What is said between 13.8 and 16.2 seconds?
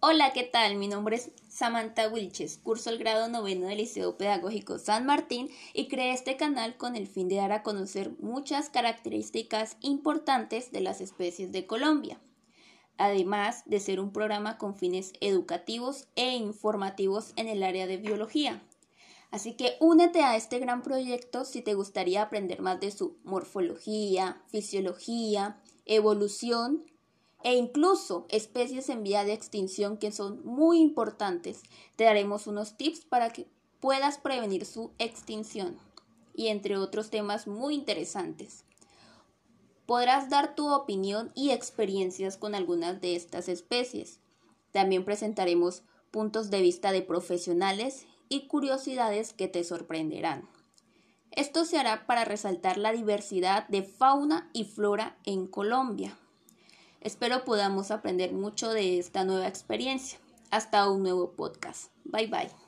ser un programa con fines educativos